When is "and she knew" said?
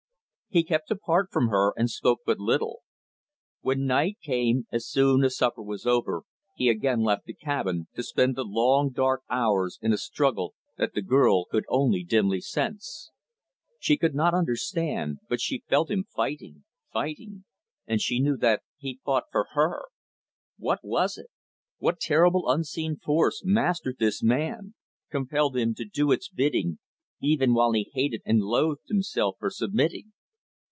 17.87-18.35